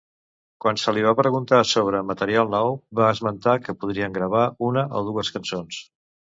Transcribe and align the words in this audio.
Quan 0.63 0.79
se 0.83 0.93
li 0.97 1.03
va 1.07 1.11
preguntar 1.19 1.59
sobre 1.73 2.01
material 2.13 2.49
nou, 2.55 2.73
va 3.01 3.11
esmentar 3.17 3.55
que 3.69 3.79
podrien 3.85 4.19
gravar 4.19 4.49
una 4.73 4.89
o 5.03 5.07
dues 5.13 5.35
cançons. 5.39 5.83